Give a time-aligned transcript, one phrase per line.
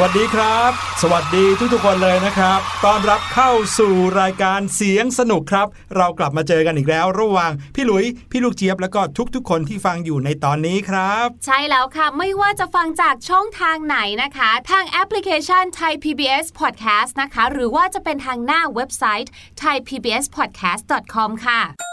[0.00, 0.70] วัสดีครับ
[1.02, 5.66] สวัสดีทุกๆคนเลยนะครับต้อนรับเข้าสู่รายการเสียงสนุกครับ
[5.96, 9.00] เรากลับมาเจอกันอีกแล้ว ระหว่างพี่หลุย พี่ลูกเจี๊ยบแล้วก็
[9.34, 19.30] ทุกๆ คนที่ฟังอยู่ในตอนนี้ครับ ใช่แล้วค่ะ ไม่ว่าจะฟังจากช่องทางไหนนะคะ ทางแอปพลิเคชัน Thai PBS Podcast นะคะ หรือว่าจะเป็นทางหน้าเว็บไซต์
[19.62, 21.87] thaipbspodcast.com ค่ะ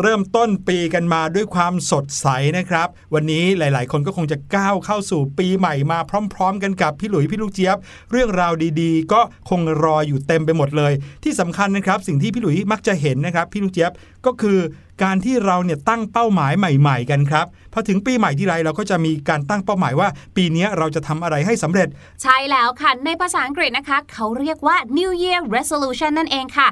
[0.00, 2.26] เริ่มต้นปีกันมาด้วยความสดใส
[2.58, 5.98] นะครับ วันนี้หลาย ๆ คนก็คงจะก้าวเข้าสู่ปีใหม่มา
[6.34, 7.76] พร้อม ๆ กันกับพี่หลุยพี่ลูกเจี๊ยบ
[8.10, 10.92] เรื่องราวดี ๆ ก็คงรออยู่เต็มไปหมดเลย
[11.24, 13.92] ที่สำคัญนะครับ สิ่งที่พี่หลุยมักจะเห็นนะครับ พี่ลูกเจี๊ยบ
[14.26, 14.58] ก็คือ
[15.02, 21.88] การที่เราเนี่ยตั้งเป้าหมายใหม่ ๆ กันครับพอถึงปีใหม่ที่ไรเราก็จะมีการตั้งเป้าหมายว่า ปีนี้เราจะทำอะไรให้สำเร็จ
[22.22, 26.68] ใช่แล้วค่ะในภาษาอังกฤษนะคะ เขาเรียกว่า New Year Resolution นั่นเองค่ะ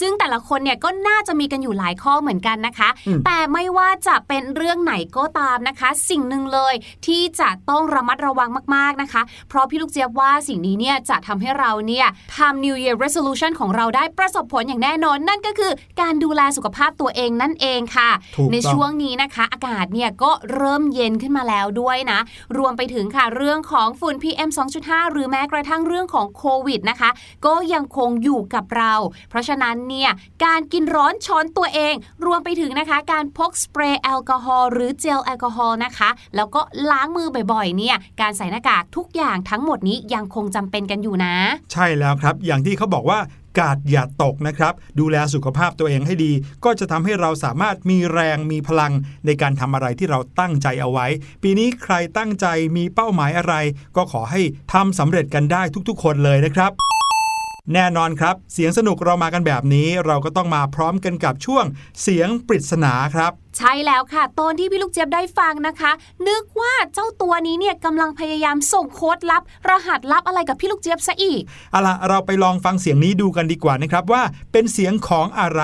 [0.00, 6.74] ซึ่งแต่ละคนเนี่ยก็น่าจะมีกันอยู่หลายข้อเหมือนกันนะคะอืมแต่ไม่ว่าจะเป็นเรื่องไหนก็ตามนะคะ สิ่งหนึ่งเลย
[7.06, 12.06] ที่จะต้องระมัดระวังมากๆนะคะ เพราะพี่ลูกเจี๊ยบว่าสิ่งนี้เนี่ยจะทำให้เราเนี่ย
[12.36, 22.18] ทำ New Year Resolution ของเราได้ประสบผลอย่างแน่นอน นั่นก็คือการดูแลสุขภาพตัวเองนั่นเองค่ะถูกต้องในช่วงนี้นะคะ อากาศเนี่ยก็เริ่มเย็นขึ้นมาแล้วด้วยนะ
[22.58, 24.50] รวมไปถึงค่ะเรื่องของฝุ่น PM
[24.80, 27.10] 2.5 หรือแม้กระทั่งเรื่องของโควิดนะคะ
[27.46, 28.92] ก็ยังคงอยู่กับเรา
[29.30, 30.10] เพราะฉะนั้นเนี่ย
[30.44, 31.94] การกินร้อนช้อนตัวเอง
[32.26, 36.60] รวมไปถึงนะคะ การพกสเปรย์แอลกอฮอล์หรือเจลแอลกอฮอล์นะคะ แล้วก็
[36.90, 41.34] ล้างมือบ่อยๆเนี่ยการใส่หน้ากากทุกอย่างทั้งหมดนี้ยังคงจำเป็นกันอยู่นะ
[41.72, 43.20] ใช่แล้วครับ อย่างที่เขาบอกว่า
[43.58, 46.32] กาดอย่าตกนะครับ ดูแลสุขภาพตัวเองให้ดี
[46.64, 48.92] ก็จะทำให้เราสามารถมีแรงมีพลัง
[49.26, 51.06] ในการทำอะไรที่เราตั้งใจเอาไว้
[51.42, 52.46] ปีนี้ใครตั้งใจ
[52.76, 53.54] มีเป้าหมายอะไร
[53.96, 54.40] ก็ขอให้
[54.72, 56.97] ทำสำเร็จกันได้ทุกๆ คนเลยนะครับ
[57.74, 61.64] แน่นอนครับ เสียงสนุกเรามากันแบบนี้ เราก็ต้องมาพร้อมกันกับช่วง
[62.02, 65.92] เสียงปริศนาครับ ใช่แล้วค่ะ ตอนที่พี่ลูกเจี๊ยบได้ฟังนะคะ
[66.28, 74.22] นึกว่าเจ้าตัวนี้เนี่ยกำลังพยายามส่งโค้ดลับ รหัสลับอะไรกับพี่ลูกเจี๊ยบซะอีกเอาล่ะเราไปลองฟังเสียงนี้ดูกันดีกว่านะครับว่า
[74.52, 75.62] เป็นเสียงของอะไร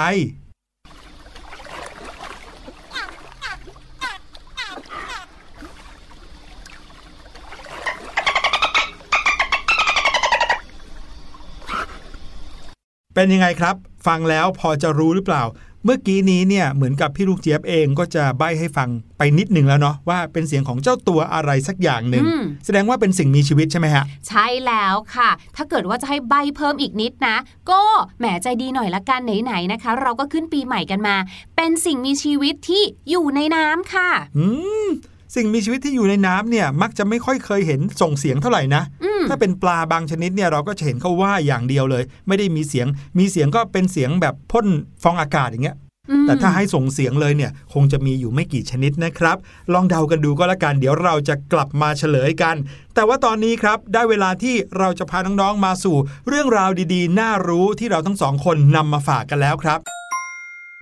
[13.14, 13.75] เป็นยังไงครับ
[14.06, 15.43] ฟังแล้วพอจะรู้หรือเปล่า
[15.84, 18.88] เมื่อกี้นี้เนี่ยเหมือนกับพี่ลูกเจี๊ยบเองก็จะใบ้ให้ฟัง
[19.19, 27.37] ไปนิดหนึ่งแล้วเนาะว่าเป็นเสียงของเจ้าตัวอะไรสักอย่างหนึ่งอืมแสดงว่าเป็นสิ่งมีชีวิตใช่ไหมฮะใช่แล้วค่ะ ถ้าเกิดว่าจะให้ใบเพิ่มอีกนิดนะ
[27.70, 27.81] ก็
[28.19, 31.17] แหมใจดีหน่อยละกันไหนๆนะคะ เราก็ขึ้นปีใหม่กันมา
[31.56, 34.08] เป็นสิ่งมีชีวิตที่อยู่ในน้ำค่ะ
[34.38, 34.46] อื
[34.87, 34.88] ม
[35.34, 42.86] สิ่งมีชีวิตที่อยู่ในน้ำเนี่ยมักจะไม่ค่อยเคยเห็นส่งเสียงเท่าไหร่นะอืม ถ้าเป็นปลาบางชนิดเนี่ยเราก็จะเห็นเขาว่าอย่างเดียวเลย ไม่ได้มีเสียง
[43.18, 44.66] มีเสียงก็เป็นเสียงแบบพ่น
[45.02, 45.76] ฟองอากาศอย่างเงี้ย
[46.10, 49.36] อืมแต่ถ้าให้ส่งเสียงเลยเนี่ย คงจะมีอยู่ไม่กี่ชนิดนะครับ
[49.72, 52.56] ลองเดากันดูก็แล้วกัน เดี๋ยวเราจะกลับมาเฉลยกัน
[52.94, 55.96] แต่ว่าตอนนี้ครับ ได้เวลาที่เราจะพาน้องๆมาสู่
[56.28, 59.78] เรื่องราวดีๆ น่ารู้ที่เราทั้งสองคนนำมาฝากกันแล้วครับ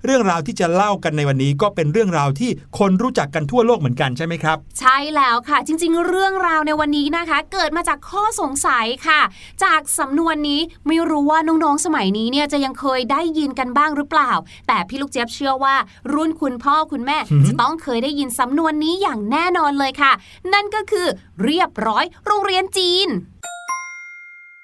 [0.05, 9.21] เรื่องราวที่จะเล่ากันในวันนี้ก็เป็นเรื่องราวที่คนรู้จักกันทั่วโลกเหมือนกันใช่ไหมครับ ใช่แล้วค่ะ จริง ๆ เรื่องราวในวันนี้นะคะ เกิดมาจากข้อสงสัยค่ะ
[9.63, 14.31] จากสำนวนนี้ไม่รู้ว่าน้องๆสมัยนี้เนี่ยจะยังเคยได้ยินกันบ้างหรือเปล่า
[14.67, 15.75] แต่พี่ลูกเจี๊ยบเชื่อว่า
[16.13, 20.11] รุ่นคุณพ่อคุณแม่หืมจะต้องเคยได้ยินสำนวนนี้อย่างแน่นอนเลยค่ะ
[20.53, 21.07] นั่นก็คือ
[21.43, 23.09] เรียบร้อยโรงเรียนจีน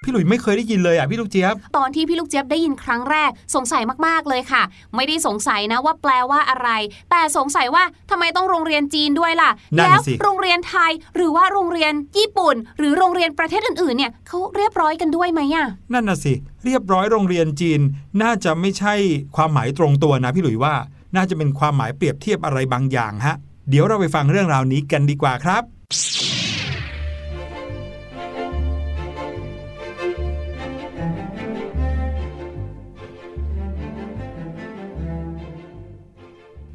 [0.04, 4.64] พี่หลุยไม่เคยได้ยินเลยอะพี่ลูกเจี๊ยบ ตอนที่พี่ลูกเจี๊ยบได้ยินครั้งแรก สงสัยมากๆเลยค่ะ
[4.96, 6.70] ไม่ได้สงสัยนะว่าแปลว่าอะไร
[7.12, 16.34] แต่สงสัยว่าทำไมต้องโรงเรียนจีนด้วยล่ะ นั่นแล้วน่ะสิ โรงเรียนไทยหรือว่าโรงเรียนญี่ปุ่น หรือโรงเรียนประเทศอื่นๆเนี่ยเขาเรียบร้อยกันด้วยไหมอะนั่นน่ะสิ
[16.66, 17.82] เรียบร้อยโรงเรียนจีน
[18.22, 18.94] น่าจะไม่ใช่
[19.36, 20.74] ความหมายตรงตัวนะพี่หลุยว่า
[21.16, 23.36] น่าจะเป็นความหมายเปรียบเทียบอะไรบางอย่างฮะ
[23.70, 25.64] เดี๋ยวเราไปฟังเรื่องราวนี้กันดีกว่าครับ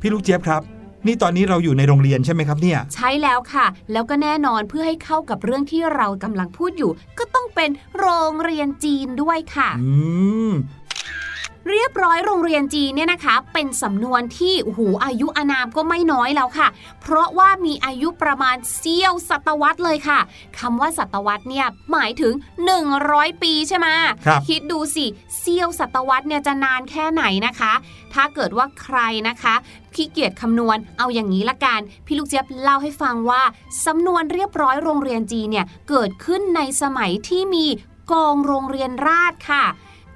[0.06, 0.62] พี่ลูกเจี๊ยบครับ
[1.06, 9.90] นี่ตอนนี้เราอยู่ในโรงเรียนใช่ไหมครับเนี่ย ใช่แล้วค่ะ แล้วก็แน่นอนเพื่อให้เข้ากับเรื่องที่เรากำลังพูดอยู่ ก็ต้องเป็นโรงเรียนจีนด้วยค่ะ อื
[10.50, 10.52] ม
[11.70, 16.68] เรียบร้อยโรงเรียนจีนเนี่ยนะคะ เป็นสำนวนที่โอ้โหอายุอานามก็ไม่น้อยแล้วค่ะ
[17.00, 20.20] เพราะว่ามีอายุประมาณเสี้ยวศตวรรษเลยค่ะ
[20.58, 22.34] คำว่าศตวรรษเนี่ยหมายถึง
[22.88, 23.88] 100 ปีใช่ไหม
[24.26, 25.06] ครับคิดดูสิ
[25.38, 27.72] เสี้ยวศตวรรษเนี่ยจะนานแค่ไหนนะคะ
[28.14, 29.54] ถ้าเกิดว่าใครนะคะ
[29.94, 33.42] ขี้เกียจคำนวณเอาอย่างนี้ละกัน พี่ลูกเจี๊ยบเล่าให้ฟังว่า
[33.86, 37.66] สำนวนเรียบร้อยโรงเรียนจีนเนี่ยเกิดขึ้นในสมัยที่มี
[38.12, 39.64] กองโรงเรียนราษฎร์ค่ะ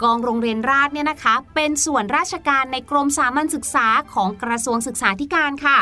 [0.03, 5.79] กองโรงเรียนราษฎรเนี่ยนะคะ เป็นส่วนราชการในกรมสามัญศึกษาของกระทรวงศึกษาธิการค่ะ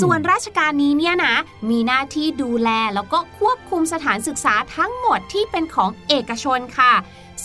[0.00, 1.34] ส่วนราชการนี้เนี่ยนะ
[1.70, 6.94] มีหน้าที่ดูแลแล้วก็ควบคุมสถานศึกษาทั้งหมดที่เป็นของเอกชนค่ะ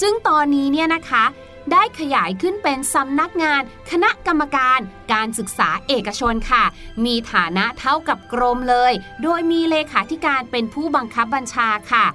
[0.02, 1.24] ซึ่งตอนนี้เนี่ยนะคะ
[1.72, 3.62] ได้ขยายขึ้นเป็นสำนักงาน
[3.92, 4.80] คณะกรรมการ
[5.14, 6.64] การศึกษาเอกชนค่ะ
[7.06, 12.06] มีฐานะเท่ากับกรมเลย โดยมีเลขาธิการเป็นผู้บังคับบัญชาค่ะ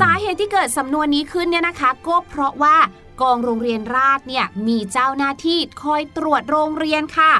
[0.00, 2.76] สาเหตุที่เกิดสำนวนนี้ขึ้นเนี่ยนะคะ ก็เพราะว่า
[3.20, 7.32] กองโรงเรียนราษฎรเนี่ยมีเจ้าหน้าที่คอยตรวจโรงเรียนค่ะ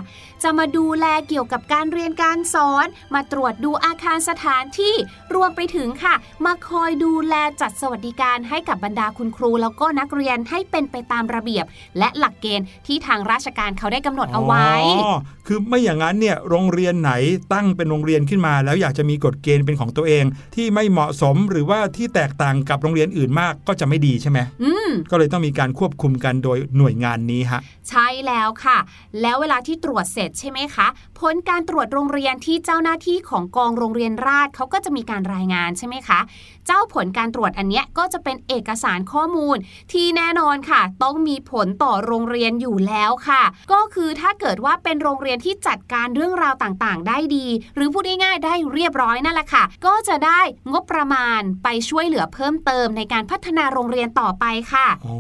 [0.42, 4.94] จะมาดูแลเกี่ยวกับการเรียนการสอน มาตรวจดูอาคารสถานที่
[5.34, 6.14] รวมไปถึงค่ะ
[6.44, 11.64] มาคอยดูแลจัดสวัสดิการให้กับบรรดาคุณครู แล้วก็นักเรียนให้เป็นไปตามระเบียบ
[11.98, 14.68] และหลักเกณฑ์ที่ทางราชการเขาได้กำหนดเอาไว้
[15.02, 17.12] อ๋อคือไม่อย่างนั้นเนี่ยโรงเรียนไหน
[17.52, 20.24] ตั้งเป็นโรงเรียนขึ้นมา แล้วอยากจะมีกฎเกณฑ์เป็นของตัวเอง
[20.54, 28.78] ที่ไม่เหมาะสมหรือว่าที่แตกต่างกับโรงเรียนอื่นมากก็จะไม่ดีใช่ไหมอืมก็เลยต้องมีการควบคุมกันโดยหน่วยงานนี้ฮะใช่แล้วค่ะ
[29.20, 30.86] แล้วเวลาที่ตรวจเสร็จใช่ไหมคะ
[31.20, 36.20] ผลการตรวจโรงเรียนที่เจ้าหน้าที่ของกองโรงเรียนราชเขาก็จะมีการรายงานใช่ไหมคะ
[36.66, 39.56] เจ้าผลการตรวจอันนี้ก็จะเป็นเอกสารข้อมูล
[39.92, 50.40] ที่แน่นอนค่ะ ต้องมีผลต่อโรงเรียนอยู่แล้วค่ะ ก็คือถ้าเกิดว่าเป็นโรงเรียนที่จัดการเรื่องราวต่างๆ ได้ดี หรือพูดง่ายๆได้เรียบร้อยนั่นแหละค่ะ ก็จะได้
[50.72, 55.16] งบประมาณไปช่วยเหลือเพิ่มเติมในการพัฒนาโรงเรียนต่อไปค่ะ อ๋อ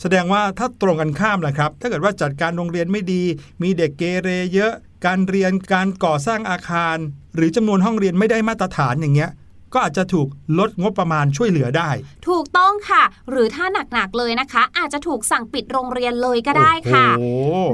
[0.00, 3.22] แสดงว่าถ้าตรงกันข้ามแหละครับ ถ้าเกิดว่าจัดการโรงเรียนไม่ดี
[3.62, 4.72] มีเด็กเกเรเยอะ
[5.06, 6.96] การเรียนการก่อสร้างอาคาร
[7.34, 9.30] หรือจำนวนห้องเรียนไม่ได้มาตรฐานอย่างเงี้ย
[9.74, 11.90] ก็อาจจะถูกลดงบประมาณช่วยเหลือได้
[12.28, 17.06] ถูกต้องค่ะ หรือถ้าหนักๆเลยนะคะ อาจจะถูกสั่งปิดโรงเรียนเลยก็ได้ค่ะ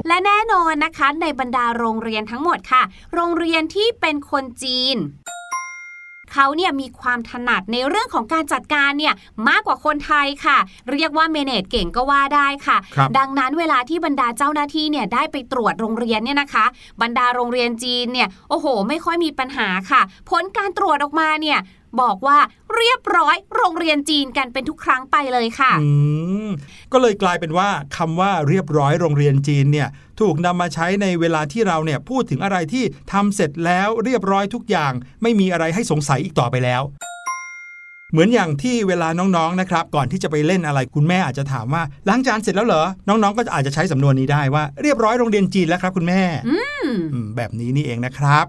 [0.07, 2.83] และแน่นอนนะคะในบรรดาโรงเรียนทั้งหมดค่ะ
[3.13, 4.95] โรงเรียนที่เป็นคนจีน
[6.35, 9.13] เขาเนี่ยมีความถนัดในเรื่องของการจัดการเนี่ย
[9.49, 10.57] มากกว่าคนไทยค่ะ
[10.93, 12.77] เรียกว่าเมเนจเก่งก็ว่าได้ค่ะ
[13.17, 16.65] ดังนั้นเวลาที่บรรดาเจ้าหน้าที่เนี่ยได้ไปตรวจโรงเรียนเนี่ยนะคะ
[17.01, 21.59] บรรดาโรงเรียนจีนเนี่ยโอ้โห ไม่ค่อยมีปัญหาค่ะ ผลการตรวจออกมาเนี่ย
[22.01, 22.37] บอกว่า
[22.75, 25.71] เรียบร้อยโรงเรียนจีนกันเป็นทุกครั้งไปเลยค่ะ
[26.91, 29.87] ก็เลยกลายเป็นว่าคำว่าเรียบร้อยโรงเรียนจีนเนี่ย
[30.21, 32.83] ถูกนำมาใช้ในเวลาที่เราเนี่ยพูดถึงอะไรที่
[33.13, 36.83] ทำเสร็จแล้วเรียบร้อยทุกอย่าง ไม่มีอะไรให้สงสัยอีกต่อไปแล้ว
[38.11, 46.21] เหมือนอย่างที่เวลาน้องๆ นะครับ ก่อนที่จะไปเล่นอะไรคุณแม่อาจจะถามว่าล้างจานเสร็จแล้วเหรอ น้องๆ ก็อาจจะใช้สำนวนนี้ได้ว่าเรียบร้อยโรงเรียนจีนแล้วครับ คุณแม่
[47.35, 48.45] แบบนี้นี่เองนะครับ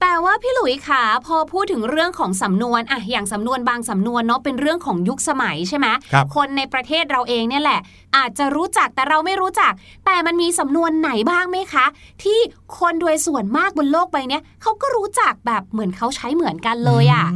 [0.00, 7.80] แต่ว่าพี่หลุยขาพอพูดถึงเรื่องของสำนวนอะอย่างสำนวนบางสำนวนเนาะเป็นเรื่องของยุคสมัยใช่ไหมคคนในประเทศเราเองเนี่ยแหละ
[8.18, 9.72] อาจจะรู้จักแต่เราไม่รู้จัก
[10.06, 11.86] แต่มันมีสำนวนไหนบ้างไหมคะ
[12.22, 12.38] ที่
[12.78, 17.26] คนโดยส่วนมากบนโลกใบนี้เขาก็รู้จักแบบเหมือนเขาใช้เหมือนกันเลยอะ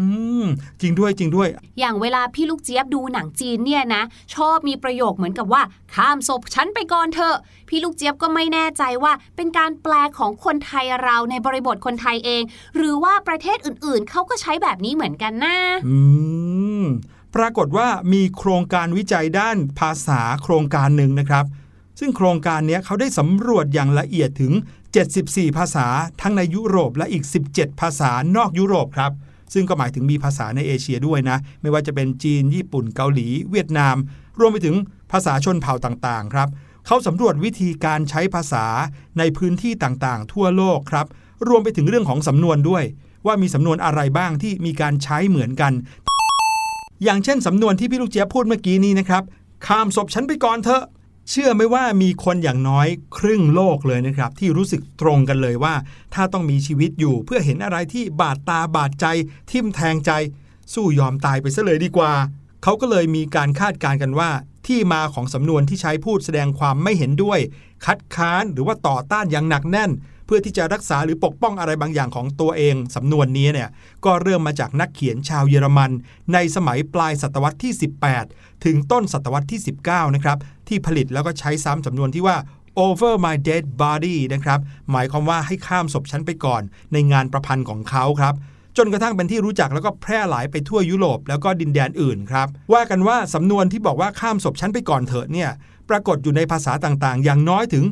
[0.81, 1.49] จริงด้วยจริงด้วย
[1.79, 4.03] อย่างเวลาพี่ลูกเจี๊ยบดูหนังจีนเนี่ยนะ
[4.35, 5.62] ชอบมีประโยคเหมือนกับว่า
[5.95, 7.37] ข้ามศพฉันไปก่อนเถอะ
[7.69, 12.43] พี่ลูกเจี๊ยบก็ไม่แน่ใจว่า เป็นการแปลของคนไทยเราในบริบทคนไทยเอง
[12.77, 15.57] หรือว่าประเทศอื่นๆเขาก็ใช้แบบนี้เหมือนกันนะ
[15.89, 15.97] อื
[16.72, 16.72] ม
[17.37, 21.45] ปรากฏว่ามีโครงการวิจัยด้านภาษาโครงการหนึ่งนะครับ
[21.99, 24.53] ซึ่งโครงการนี้เขาได้สำรวจอย่างละเอียดถึง
[25.05, 25.87] 74 ภาษา
[26.21, 29.12] ทั้งในยุโรปและอีก 17 ภาษานอกยุโรปครับ
[29.55, 33.97] ซึ่งก็หมายถึงมีภาษาในเอเชียด้วยนะ ไม่ว่าจะเป็นจีน ญี่ปุ่น เกาหลี เวียดนาม
[34.41, 34.77] รวมไปถึง
[35.12, 36.49] ภาษาชนเผ่าต่างๆ ครับ
[36.87, 38.67] เขาสำรวจวิธีการใช้ภาษา
[39.19, 41.07] ในพื้นที่ต่างๆ ทั่วโลกครับ
[41.49, 42.85] รวมไปถึงเรื่องของสำนวนด้วย
[43.27, 45.73] ว่ามีสำนวนอะไรบ้างที่มีการใช้เหมือนกัน
[47.02, 49.23] อย่างเช่นสำนวนที่พี่ลูกเจี๊ยบพูดเมื่อกี้นี้นะครับ
[49.66, 50.85] ข้ามศพฉันไปก่อนเถอะ
[51.30, 55.75] เชื่อไหมว่ามีคนอย่างน้อยครึ่งโลกเลยนะครับ ที่รู้สึกตรงกันเลยว่า
[56.14, 59.06] ถ้าต้องมีชีวิตอยู่เพื่อเห็นอะไรที่บาดตาบาดใจ
[59.50, 60.11] ทิ่มแทงใจ
[60.75, 62.12] สู้ยอมตายไปซะเลยดีกว่า
[62.62, 64.30] เขาก็เลยมีการคาดการณ์กันว่า
[64.66, 67.38] ที่มาของสำนวนที่ใช้พูดแสดงความไม่เห็นด้วย
[67.85, 69.90] คัดค้านหรือว่าต่อต้านอย่างหนักแน่น
[70.26, 73.69] เพื่อที่จะรักษาหรือปกป้องอะไรบางอย่างของตัวเอง สำนวนนี้เนี่ย
[74.05, 75.91] ก็เริ่มมาจากนักเขียนชาวเยอรมัน
[76.33, 77.73] ในสมัยปลายศตวรรษที่
[78.19, 80.38] 18 ถึงต้นศตวรรษที่ 19 นะครับ
[80.69, 82.37] ที่ผลิตแล้วก็ใช้ซ้ำสำนวนที่ว่า
[82.85, 84.61] over my dead body นะครับ
[84.91, 86.62] หมายความว่าให้ข้ามศพฉันไปก่อน
[86.93, 88.35] ในงานประพันธ์ของเขาครับ
[88.76, 95.50] จนกระทั่งเป็นที่รู้จักแล้วก็แพร่หลายไปทั่วยุโรปแล้วก็ดินแดนอื่นครับ ว่ากันว่าสำนวนที่บอกว่าข้ามศพชั้นไปก่อนเถอะเนี่ย
[95.91, 97.85] ปรากฏอยู่ในภาษาต่างๆ อย่างน้อยถึง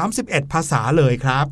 [0.00, 1.46] 31 ภาษาเลยครับ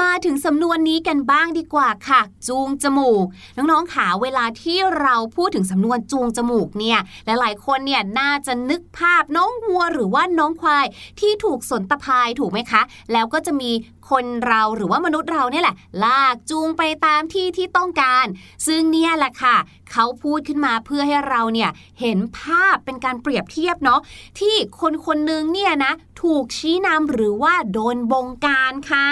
[0.00, 3.26] มาถึงสำนวนนี้กันบ้างดีกว่าค่ะ จูงจมูก
[3.56, 10.86] น้องๆขาเวลาที่เราพูดถึงสำนวนจูงจมูกเนี่ยหลายๆคนเนี่ยน่าจะนึกภาพน้องวัวหรือว่าน้องควาย
[11.20, 13.70] ที่ถูกสนตะพายถูกไหมคะ แล้วก็จะมี
[14.10, 18.26] คนเราหรือว่ามนุษย์เราเนี่ยแหละ ลากจูงไปตามที่ที่ต้องการ
[18.66, 19.56] ซึ่งเนี่ยแหละค่ะ
[19.94, 21.70] เขาพูดขึ้นมาเพื่อให้เราเนี่ย
[22.00, 24.00] เห็นภาพเป็นการเปรียบเทียบเนาะ
[24.38, 29.08] ที่คนคนนึงเนี่ยนะถูกชี้นำหรือว่าโดนบงการค่ะ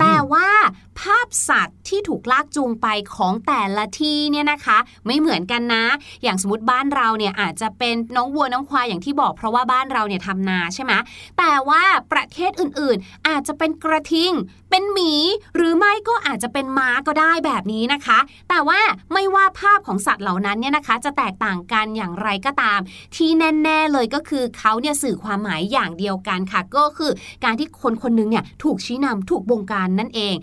[0.00, 0.48] แต่ว่า
[1.00, 5.84] ภาพสัตว์ที่ถูกลากจูงไปของแต่ละที่เนี่ยนะคะ ไม่เหมือนกันนะ
[6.22, 10.92] อย่างสมมติบ้านเราเนี่ยอาจจะเป็นน้องวัวน้องควายอย่างที่บอกเพราะว่าบ้านเราเนี่ยทำนาใช่ไหม
[11.38, 14.32] แต่ว่าประเทศอื่นๆ อาจจะเป็นกระทิง
[14.70, 15.12] เป็นหมี
[15.56, 18.80] หรือไม่ก็อาจจะเป็นม้าก็ได้แบบนี้นะคะ แต่ว่า
[19.12, 22.80] ไม่ว่าภาพของสัตว์เหล่านั้นเนี่ยนะคะ จะแตกต่างกันอย่างไรก็ตาม
[23.16, 27.12] ที่แน่ ๆเลยก็คือเขาเนี่ยสื่อความหมายอย่างเดียวกันค่ะ ก็คือ
[27.44, 30.34] การที่คนคนนึงเนี่ยถูกชี้นำถูกบงการนั่นเอง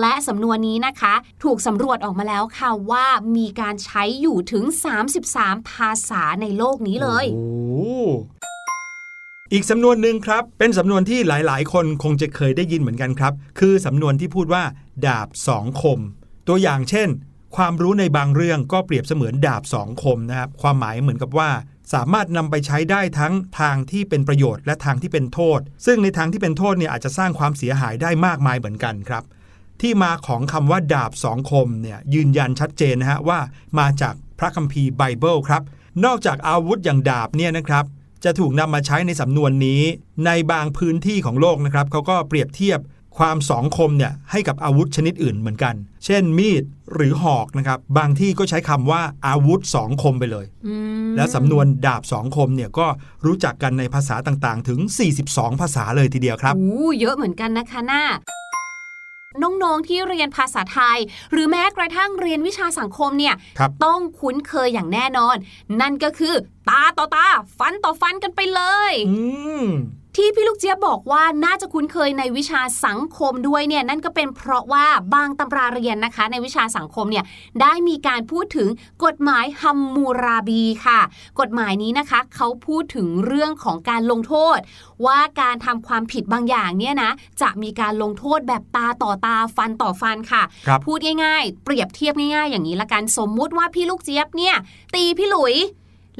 [0.00, 4.64] และสำนวนนี้นะคะ ถูกสำรวจออกมาแล้วค่ะว่ามีการใช้อยู่ถึง
[5.16, 7.24] 33 ภาษาในโลกนี้เลย
[9.52, 14.62] อีกสำนวนหนึ่งครับ เป็นสำนวนที่หลาย ๆ คนคงจะเคยได้ยินเหมือนกันครับ คือสำนวนที่พูดว่า
[15.06, 15.98] ดาบสองคม
[16.48, 17.08] ตัวอย่างเช่น
[17.56, 21.50] ความรู้ในบางเรื่องก็เปรียบเสมือนดาบสองคมนะครับ ความหมายเหมือนกับว่า
[21.94, 29.24] สามารถนำไปใช้ได้ทั้งทางที่เป็นประโยชน์และทางที่เป็นโทษ ซึ่งในทางที่เป็นโทษเนี่ยอาจจะสร้างความเสียหายได้มากมายเหมือนกันครับ
[29.80, 33.38] ที่มาของคำว่าดาบสองคมเนี่ยยืนยันชัดเจนนะฮะว่า
[33.78, 35.62] มาจากพระคัมภีร์ไบเบิลครับ
[36.04, 37.84] นอกจากอาวุธอย่างดาบเนี่ยนะครับ
[38.24, 39.82] จะถูกนำมาใช้ในสำนวนนี้
[40.26, 42.80] ในบางพื้นที่ของโลกนะครับเขาก็เปรียบเทียบ
[43.18, 46.62] ความสองคมเนี่ยให้กับอาวุธชนิดอื่นเหมือนกัน เช่นมีด
[46.94, 50.46] หรือหอกนะครับ บางที่ก็ใช้คำว่าอาวุธสองคมไปเลย
[51.16, 52.86] และสำนวนดาบสองคมเนี่ยก็
[53.26, 54.80] รู้จักกันในภาษาต่างๆ ถึง
[55.20, 58.02] 42 ภาษาเลยทีเดียวครับโอ้เยอะเหมือนกันนะคะหน้า
[59.42, 60.98] น้องๆที่เรียนภาษาไทย
[61.30, 65.36] หรือแม้กระทั่งเรียนวิชาสังคมเนี่ยครับต้องคุ้นเคยอย่างแน่นอน
[65.80, 66.34] นั่นก็คือ
[66.68, 67.26] ตาต่อตา
[67.58, 69.20] ฟันต่อฟันกันไปเลยอื
[69.62, 69.66] ม
[70.16, 77.24] ที่พี่ลูกเจี๊ยบบอกว่าน่าจะคุ้นเคยในวิชาสังคมด้วยเนี่ยนั่นก็เป็นเพราะว่าบางตำราเรียนนะคะ ในวิชาสังคมเนี่ย
[77.60, 78.68] ได้มีการพูดถึง
[79.04, 81.00] กฎหมายฮัมมูราบีค่ะ
[81.40, 84.58] กฎหมายนี้นะคะเขาพูดถึงเรื่องของการลงโทษ
[85.06, 87.10] ว่าการทำความผิดบางอย่างเนี่ยนะ
[87.42, 94.54] จะมีการลงโทษแบบตาต่อตาฟันต่อฟันค่ะครับพูดง่ายๆ เปรียบเทียบง่ายๆ อย่างนี้ละกันสมมุติว่าพี่ลูกเจี๊ยบเนี่ย
[94.94, 95.56] ตีพี่หลุย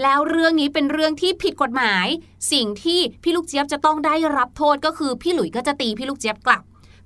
[0.03, 2.07] แล้วเรื่องนี้เป็นเรื่องที่ผิดกฎหมาย
[2.53, 6.63] สิ่งที่พี่ลูกเจี๊ยบจะต้องได้รับโทษก็คือพี่หลุยก็จะตีพี่ลูกเจี๊ยบกลับ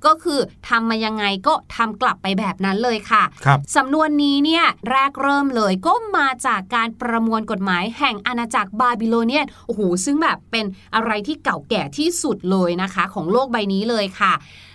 [0.07, 14.33] ก็คือทำมายังไงก็ทำกลับไปแบบนั้นเลยค่ะครับสำนวนนี้เนี่ยแรกเริ่มเลยก็มาจากการประมวลกฎหมายแห่งอาณาจักรบาบิโลเนียนโอ้โหซึ่งแบบเป็นอะไรที่เก่าแก่ที่สุดเลยนะคะ ของโลกใบนี้เลยค่ะ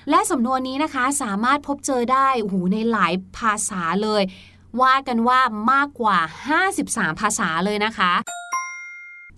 [0.09, 4.21] และสำนวนนี้นะคะสามารถพบเจอได้โอ้โหในหลายภาษาเลย
[4.81, 5.39] ว่ากันว่า
[5.71, 6.17] มากกว่า
[6.69, 8.11] 53 ภาษาเลยนะคะ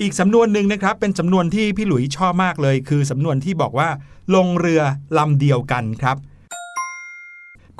[0.01, 3.89] อีกสำนวนหนึ่งนะครับ เป็นสำนวนที่พี่หลุยชอบมากเลย คือสำนวนที่บอกว่า
[4.35, 4.81] ลงเรือ
[5.17, 6.17] ลำเดียวกันครับ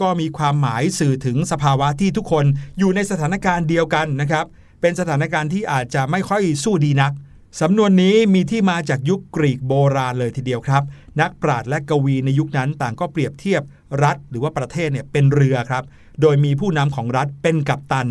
[0.01, 2.45] ก็มีความหมายสื่อถึงสภาวะที่ทุกคน
[2.79, 4.45] อยู่ในสถานการณ์เดียวกันนะครับ
[4.81, 7.13] เป็นสถานการณ์ที่อาจจะไม่ค่อยสู้ดีนัก
[7.61, 10.83] สำนวนนี้มีที่มาจากยุคกรีกโบราณเลยทีเดียวครับ
[11.21, 13.61] นักปราชญ์และกวีในยุคนั้นต่างก็เปรียบเทียบ
[14.03, 15.83] รัฐหรือว่าประเทศเนี่ยเป็นเรือครับ
[16.21, 18.09] โดยมีผู้นำของรัฐเป็นกัปตัน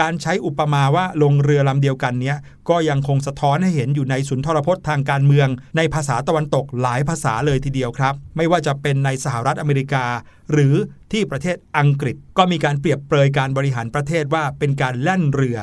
[0.00, 2.36] การใช้อุปมาว่าลงเรือลำเดียวกันเนี้ย
[2.68, 10.04] ก็ยังคงสะท้อนให้เห็นอยู่ในสุนทรพจน์ทางการเมือง ในภาษาตะวันตกหลายภาษาเลยทีเดียวครับ ไม่ว่าจะเป็นในสหรัฐอเมริกา
[10.52, 10.74] หรือ
[11.12, 15.58] ที่ประเทศอังกฤษ ก็มีการเปรียบเปรยการบริหารประเทศว่าเป็นการแล่นเรือ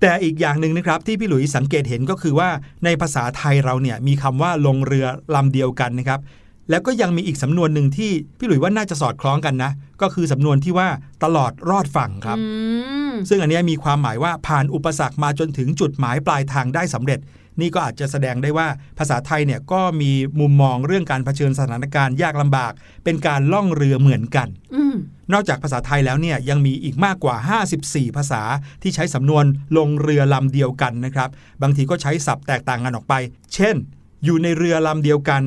[0.00, 2.50] แต่อีกอย่างหนึ่งนะครับที่พี่หลุยสังเกตเห็นก็คือว่า
[2.84, 6.20] ในภาษาไทยเราเนี่ยมีคำว่าลงเรือลำเดียวกันนะครับ
[6.72, 9.70] แล้วก็ยังมีอีกสำนวนหนึ่งที่พี่หลุยว่าน่าจะสอดคล้องกันนะ
[10.02, 10.88] ก็คือสำนวนที่ว่า
[11.24, 12.44] ตลอดรอดฝั่งครับอื
[13.12, 17.20] มซึ่งอันเนี้ยมีความหมายว่าผ่านอุปสรรคมาจนถึงจุดหมายปลายทางได้สำเร็จ
[17.60, 22.72] นี่ก็อาจจะแสดงได้ว่าภาษาไทยเนี่ยก็มีมุมมองเรื่องการเผชิญสถานการณ์ยากลำบาก
[23.04, 24.94] เป็นการล่องเรือเหมือนกันอืม
[25.32, 27.36] นอกจากภาษาไทยแล้วเนี่ยยังมีอีกมากกว่า
[27.72, 28.42] 54 ภาษา
[28.82, 29.44] ที่ใช้สำนวน
[29.76, 31.28] ลงเรือลำเดียวกันนะครับ
[31.62, 33.14] บางทีก็ใช้ศัพท์แตกต่างกันออกไป
[33.54, 33.76] เช่น
[34.24, 35.42] อยู่ในเรือลำเดียวกัน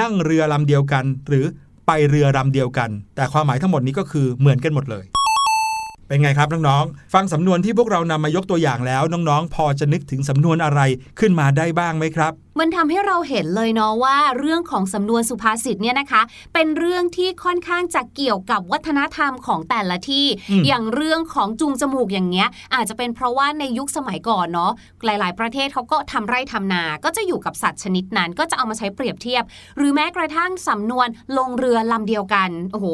[0.00, 1.44] นั่งเรือลำเดียวกัน หรือ
[1.86, 5.04] ไปเรือลำเดียวกัน แต่ความหมายทั้งหมดนี้ก็คือเหมือนกันหมดเลย
[6.08, 10.80] เป็นไงครับน้องๆ ฟังสำนวนที่พวกเรานำมายกตัวอย่างแล้วน้องๆ พอจะนึกถึงสำนวนอะไร
[11.18, 16.22] ขึ้นมาได้บ้างไหมครับ มันทำให้เราเห็นเลยเนาะว่าเรื่องของสำนวนสุภาษิตเนี่ยนะคะ
[16.54, 24.72] เป็นเรื่องที่ค่อนข้างจะเกี่ยวกับวัฒนธรรมของแต่ละที่อืมอย่างเรื่องของจูงจมูกอย่างเงี้ย อาจจะเป็นเพราะว่าในยุคสมัยก่อนเนาะ
[25.04, 29.42] หลาย ๆ ประเทศเขาก็ทำไร่ทำนา ก็จะอยู่กับสัตว์ชนิดนั้น ก็จะเอามาใช้เปรียบเทียบ
[29.76, 32.86] หรือแม้กระทั่งสำนวนลงเรือลำเดียวกันโอ้โห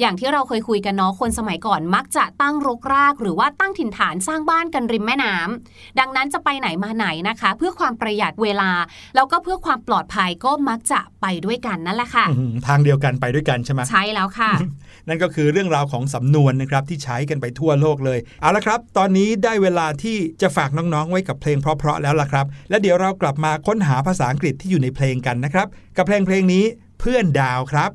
[0.00, 8.70] อย่างที่เราเคยคุยกันเนาะคนสมัยก่อนมักจะตั้งรกราก หรือว่าตั้งถิ่นฐานสร้างบ้านกันริมแม่น้ำดังนั้นจะไปไหนมาไหนนะคะ เพื่อความประหยัดเวลา
[9.14, 12.26] แล้วก็เพื่อความปลอดภัยก็มักจะไปด้วยกันนั่นแหละค่ะ
[12.66, 14.52] ทางเดียวกันไปด้วยกันใช่ไหมใช่แล้วค่ะ
[15.08, 26.64] นั่นก็คือเรื่องราวของสำนวนนะครับที่ใช้กันไปทั่วโลกเลย เอาละครับ ตอนนี้ได้เวลาที่จะฝากน้องๆไว้กับเพลงเพราะๆแล้วล่ะครับ และเดี๋ยวเรากลับมาค้นหาภาษาอังกฤษที่อยู่ในเพลงกันนะครับ กับเพลงเพลงนี้
[27.00, 27.90] เพื่อนดาวครับ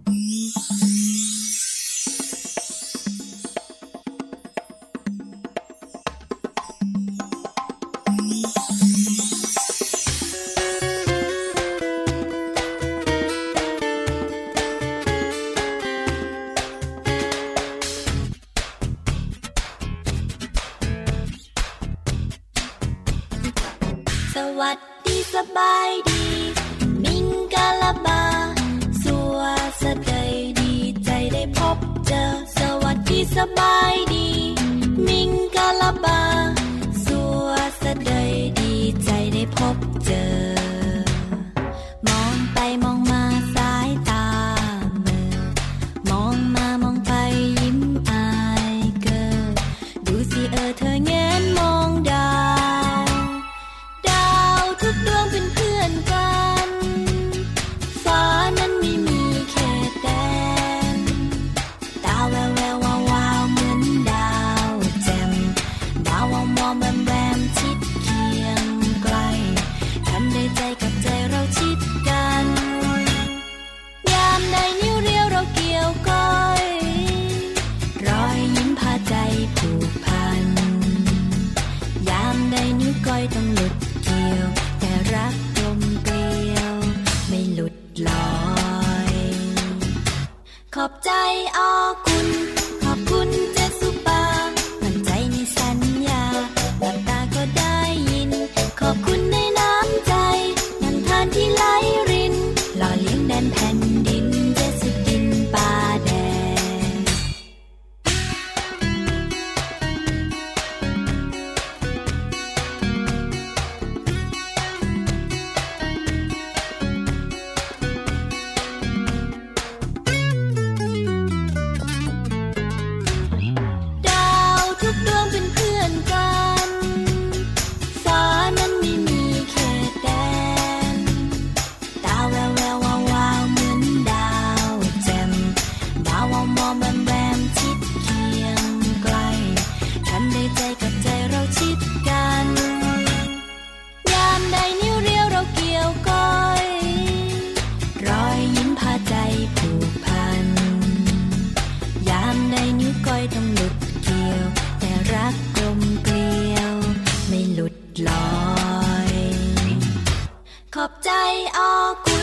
[161.25, 161.27] ข
[161.69, 162.14] อ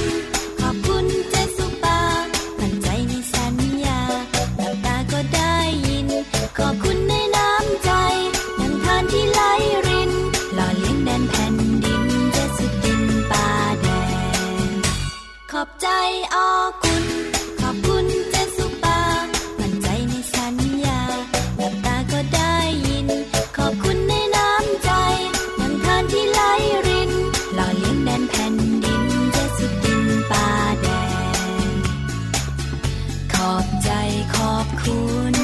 [33.62, 33.92] อบใจ
[34.37, 35.35] ขอบคุณ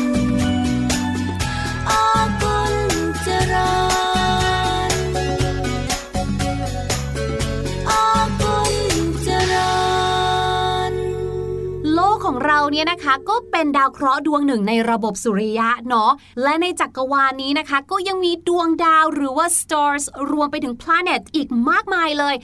[1.91, 2.07] ออ
[2.43, 2.75] คุณ
[3.23, 3.73] เจริ
[4.91, 4.93] ญ
[7.91, 8.07] ออ
[8.41, 8.75] คุณ
[9.23, 9.73] เจริ
[10.91, 10.93] ญ
[11.95, 12.98] โลกของเราเนี่ยนะคะ
[13.29, 16.11] ก็เป็นดาวเคราะห์ดวงหนึ่งในระบบสุริยะเนาะ
[16.43, 22.35] และในจักรวาลนี้นะคะ ก็ยังมีดวงดาวหรือว่า stars รวมไปถึง planet อีกมากมายเลย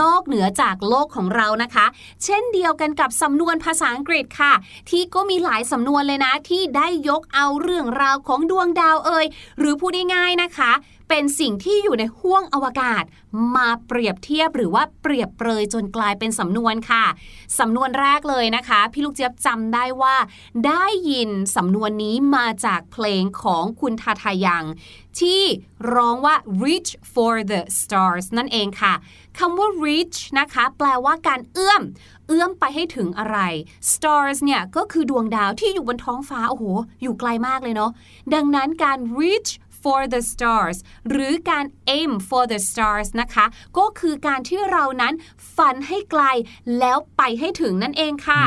[0.00, 1.86] นอกเหนือจากโลกของเรานะคะ
[2.24, 4.52] เช่นเดียวกันกับสำนวนภาษาอังกฤษค่ะ
[4.90, 9.26] ที่ก็มีหลายสำนวนเลยนะ ที่ได้ยกเอาเรื่องราวของดวงดาวเอ่ย
[9.58, 10.72] หรือพูดง่ายๆนะคะ
[11.10, 13.04] เป็นสิ่งที่อยู่ในห้วงอวกาศ
[13.56, 17.04] มาเปรียบเทียบหรือว่าเปรียบเปรยจนกลายเป็นสำนวนค่ะ
[17.58, 20.13] สำนวนแรกเลยนะคะ พี่ลูกเจี๊ยบจำได้ว่า
[20.66, 24.64] ได้ยินสำนวนนี้มาจากเพลงของคุณทาทายัง
[25.20, 25.42] ที่
[25.94, 28.94] ร้องว่า reach for the stars นั่นเองค่ะ
[29.38, 31.82] คำว่า reach นะคะ แปลว่าการเอื้อม
[32.28, 33.38] เอื้อมไปให้ถึงอะไร
[33.92, 36.64] stars เนี่ย ก็คือดวงดาวที่อยู่บนท้องฟ้า โอ้โห
[37.02, 37.90] อยู่ไกลมากเลยเนาะ
[38.34, 39.50] ดังนั้นการ reach
[39.82, 40.78] for the stars
[41.10, 41.64] หรือการ
[41.98, 43.46] aim for the stars นะคะ
[43.78, 45.14] ก็คือการที่เรานั้น
[45.56, 46.22] ฝันให้ไกล
[46.78, 48.42] แล้วไปให้ถึงนั่นเองค่ะ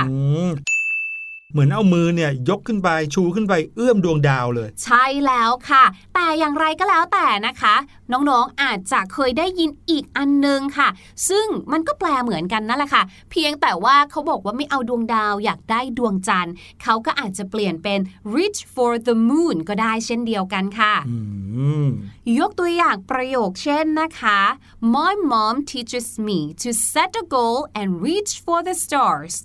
[1.51, 5.83] เหมือนเอามือเนี่ยยกขึ้นไปชูขึ้นไปเอื้อมดวงดาวเลย ใช่แล้วค่ะ
[6.13, 7.75] แต่อย่างไรก็แล้วแต่นะคะ
[8.11, 10.89] น้องๆอาจจะเคยได้ยินอีกอันนึงค่ะ
[11.29, 17.99] ซึ่งมันก็แปลเหมือนกันนั่นแหละค่ะ เพียงแต่ว่าเขาบอกว่าไม่เอาดวงดาวอยากได้ดวงจันทร์เขาก็อาจจะเปลี่ยนเป็น
[18.35, 21.17] reach for the moon ก็ได้เช่นเดียวกันค่ะอื
[21.85, 21.87] ม
[22.39, 24.39] ยกตัวอย่างประโยคเช่นนะคะ
[24.93, 29.35] My mom teaches me to set a goal and reach for the stars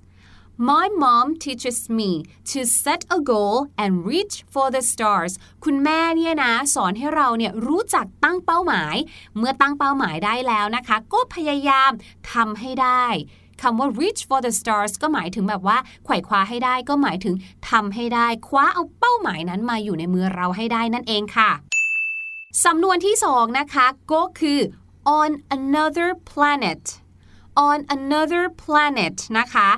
[0.70, 5.32] My mom teaches me to set a goal and reach for the stars
[5.64, 8.96] คุณแม่เนี่ยนะ สอนให้เราเนี่ยรู้จักตั้งเป้าหมาย
[9.36, 11.90] เมื่อตั้งเป้าหมายได้แล้วนะคะ ก็พยายาม
[12.32, 13.04] ทำให้ได้
[13.62, 17.34] คำว่า reach for the stars ก็หมายถึงแบบว่าไขว่คว้าให้ได้ก็หมายถึง
[17.70, 21.50] ทำให้ได้คว้าเอาเป้าหมายนั้นมาอยู่ในมือเราให้ได้นั่นเองค่ะ
[22.64, 24.60] สำนวนที่สองนะคะก็คือ
[25.20, 26.82] on another planet
[27.68, 29.68] on another planet นะคะ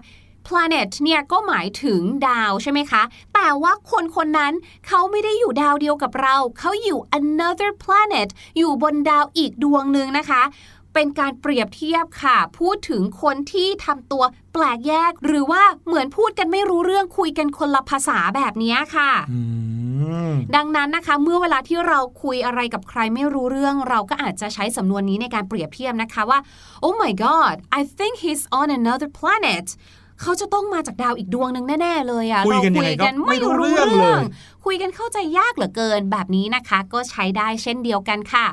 [0.46, 3.02] planet เนี่ยก็หมายถึงดาวใช่ไหมคะ
[3.34, 4.52] แต่ว่าคนคนนั้น
[4.86, 8.28] เขาไม่ได้อยู่ดาวเดียวกับเรา เขาอยู่ another planet
[8.58, 10.42] อยู่บนดาวอีกดวงหนึ่งนะคะ
[10.94, 19.40] เป็นการเปรียบเทียบค่ะ พูดถึงคนที่ทำตัวแปลกแยก หรือว่าเหมือนพูดกันไม่รู้เรื่องคุยกันคนละภาษาแบบนี้ค่ะอื
[20.30, 26.38] มดังนั้นนะคะ เมื่อเวลาที่เราคุยอะไรกับใครไม่รู้เรื่อง เราก็อาจจะใช้สำนวนนี้ในการเปรียบเทียบนะคะว่า
[26.84, 29.66] oh my god I think he's on another planet
[30.20, 34.24] เขาจะต้องมาจากดาวอีกดวงหนึ่งแน่ ๆ เลยอะคุยเรากันยังคุไงยก็กันไม่ไม่รู้รู้เรื่องเรื่องเลย
[34.64, 38.46] คุยกันเข้าใจยากเหลือเกินแบบนี้นะคะ ก็ใช้ได้เช่นเดียวกันค่ะ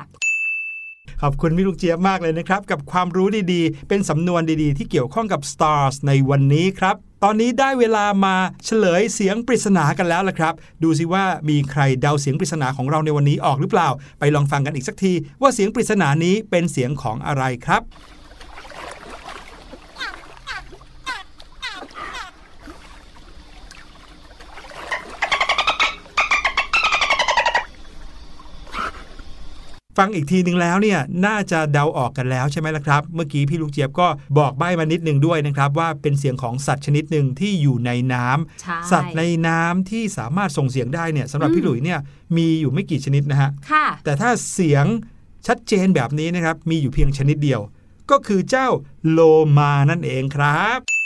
[1.22, 17.82] ขอบคุณพี่ลูกเจี๊ยบมากเลยนะครับ กับความรู้ดีๆ เป็นสำนวนดีๆ ที่เกี่ยวข้องกับ stars ในวันนี้ครับ ตอนนี้ได้เวลามาเฉลยเสียงปริศนากันแล้วละครับ ดูสิว่ามีใครเดาเสียงปริศนาของเราในวันนี้ออกหรือเปล่า ไปลองฟังกันอีกสักทีว่าเสียงปริศนานี้เป็นเสียงของอะไรครับ
[29.98, 41.98] ฟังอีกทีหนึ่งแล้วเนี่ยน่าจะเดาออกกันแล้วใช่ไหมล่ะครับ เมื่อกี้พี่ลูกเจี๊ยบก็บอกใบ้มานิดนึงด้วยนะครับ ว่าเป็นเสียงของสัตว์ชนิดหนึ่งที่อยู่ในน้ำใช่สัตว์ในน้ำที่สามารถส่งเสียงได้เนี่ยสำหรับพี่หลุยเนี่ย
[42.36, 44.84] มีอยู่ไม่กี่ชนิดนะฮะค่ะแต่ถ้าเสียง
[45.46, 47.60] ชัดเจนแบบนี้นะครับมีอยู่เพียงชนิดเดียว
[48.10, 48.68] ก็คือเจ้า
[49.10, 49.20] โล
[49.58, 51.01] มานั่นเองครับ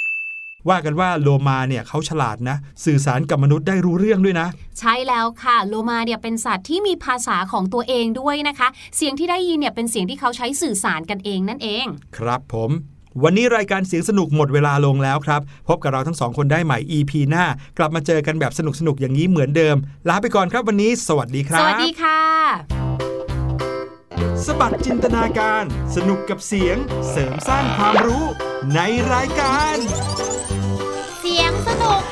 [0.68, 4.48] ว่ากันว่าโลมาเนี่ยเขาฉลาดนะ สื่อสารกับมนุษย์ได้รู้เรื่องด้วยนะ
[4.80, 11.84] ใช่แล้วค่ะโลมาเนี่ยเป็นสัตว์ที่มีภาษาของตัวเองด้วยนะคะ เสียงที่ได้ยินเนี่ยเป็นเสียงที่เขาใช้สื่อสารกันเองนั่นเอง
[12.16, 12.70] ครับผม
[13.24, 17.44] วันนี้รายการเสียงสนุกหมดเวลาลงแล้วครับ พบกับเราทั้งสองคนได้ใหม่ EP หน้า
[17.78, 19.76] กลับมาเจอกันแบบสนุกสนุกๆอย่างนี้เหมือนเดิม
[20.08, 22.20] ลาไปก่อนครับวันนี้ สวัสดีครับ สวัสดีค่ะ
[24.44, 25.64] สบัดจินตนาการ
[25.96, 26.76] สนุกกับเสียง
[27.10, 28.24] เสริมสร้างความรู้
[28.74, 28.80] ใน
[29.12, 29.76] รายการ
[31.28, 32.02] เสียงสนุก